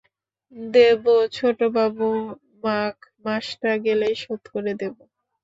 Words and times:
দেব 0.73 1.03
ছোটবাবু, 1.33 2.07
মাঘ 2.63 2.95
মাসটা 3.25 3.71
গেলেই 3.85 4.15
শোধ 4.23 4.41
করে 4.53 4.73
দেব। 4.81 4.95